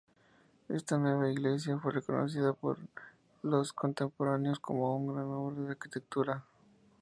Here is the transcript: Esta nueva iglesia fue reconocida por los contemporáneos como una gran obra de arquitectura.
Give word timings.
Esta 0.67 0.97
nueva 0.97 1.29
iglesia 1.29 1.77
fue 1.77 1.91
reconocida 1.91 2.53
por 2.53 2.79
los 3.43 3.71
contemporáneos 3.71 4.59
como 4.59 4.97
una 4.97 5.13
gran 5.21 5.27
obra 5.27 5.61
de 5.61 5.69
arquitectura. 5.73 6.43